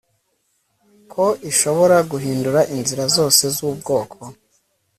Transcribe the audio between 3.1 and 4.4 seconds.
zose zubwoko